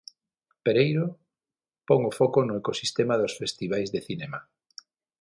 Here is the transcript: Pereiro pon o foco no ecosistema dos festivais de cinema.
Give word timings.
Pereiro 0.65 1.05
pon 1.87 1.99
o 2.09 2.11
foco 2.19 2.39
no 2.43 2.57
ecosistema 2.61 3.19
dos 3.21 3.33
festivais 3.41 3.87
de 3.93 3.99
cinema. 4.07 4.39